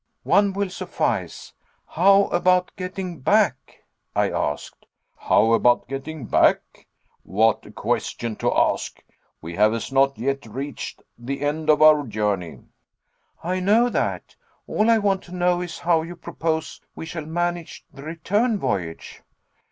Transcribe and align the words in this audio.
"One 0.23 0.51
will 0.53 0.71
suffice. 0.71 1.53
How 1.85 2.23
about 2.29 2.75
getting 2.75 3.19
back?" 3.19 3.83
I 4.15 4.31
asked. 4.31 4.87
"How 5.15 5.51
about 5.53 5.87
getting 5.87 6.25
back? 6.25 6.87
What 7.21 7.67
a 7.67 7.71
question 7.71 8.35
to 8.37 8.51
ask. 8.51 8.99
We 9.43 9.53
have 9.57 9.73
not 9.91 10.13
as 10.17 10.17
yet 10.17 10.47
reached 10.47 11.03
the 11.19 11.41
end 11.41 11.69
of 11.69 11.83
our 11.83 12.03
journey." 12.07 12.61
"I 13.43 13.59
know 13.59 13.89
that. 13.89 14.35
All 14.65 14.89
I 14.89 14.97
want 14.97 15.21
to 15.25 15.35
know 15.35 15.61
is 15.61 15.77
how 15.77 16.01
you 16.01 16.15
propose 16.15 16.81
we 16.95 17.05
shall 17.05 17.27
manage 17.27 17.85
the 17.93 18.01
return 18.01 18.57
voyage?" 18.57 19.21